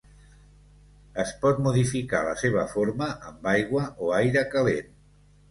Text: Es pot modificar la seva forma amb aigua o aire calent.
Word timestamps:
Es 1.23 1.33
pot 1.43 1.59
modificar 1.65 2.21
la 2.29 2.33
seva 2.45 2.65
forma 2.73 3.11
amb 3.29 3.47
aigua 3.53 3.85
o 4.09 4.13
aire 4.23 4.45
calent. 4.57 4.91